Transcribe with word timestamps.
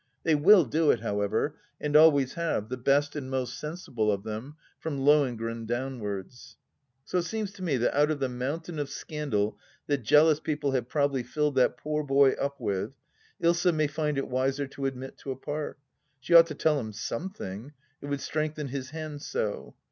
They 0.23 0.33
will 0.33 0.65
do 0.65 0.89
it, 0.89 1.01
however, 1.01 1.57
and 1.79 1.95
always 1.95 2.33
have, 2.33 2.69
the 2.69 2.75
best 2.75 3.15
and 3.15 3.29
most 3.29 3.59
sensible 3.59 4.11
of 4.11 4.23
them, 4.23 4.55
from 4.79 5.01
Lohengrin 5.01 5.67
downwards. 5.67 6.57
So 7.05 7.19
it 7.19 7.25
seems 7.25 7.51
to 7.51 7.61
me 7.61 7.77
that 7.77 7.95
out 7.95 8.09
of 8.09 8.19
the 8.19 8.27
mountain 8.27 8.79
of 8.79 8.89
scandal 8.89 9.59
that 9.85 10.01
jealous 10.01 10.39
people 10.39 10.71
have 10.71 10.89
probably 10.89 11.21
filled 11.21 11.53
that 11.57 11.77
poor 11.77 12.03
boy 12.03 12.31
up 12.31 12.59
with, 12.59 12.93
Ilsa 13.43 13.75
may 13.75 13.85
find 13.85 14.17
it 14.17 14.27
wiser 14.27 14.65
to 14.69 14.87
admit 14.87 15.19
to 15.19 15.29
a 15.29 15.35
part. 15.35 15.77
She 16.19 16.33
ought 16.33 16.47
to 16.47 16.55
tell 16.55 16.79
him 16.79 16.93
something; 16.93 17.71
it 18.01 18.07
would 18.07 18.21
strengthen 18.21 18.69
his 18.69 18.89
hand 18.89 19.21
so. 19.21 19.75